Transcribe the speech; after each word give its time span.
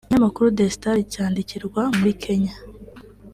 Ikinyamakuru 0.03 0.47
The 0.57 0.65
Star 0.75 0.97
cyandikirwa 1.13 1.81
muri 1.97 2.11
Kenya 2.23 2.53